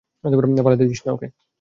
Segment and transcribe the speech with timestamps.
[0.57, 1.27] পালাতে দিস না ওকে।